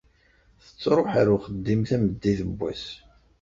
Tettṛuḥ 0.63 1.11
ar 1.21 1.27
uxeddim 1.35 1.81
tameddit 1.89 2.39
n 2.49 2.51
wass. 2.57 2.85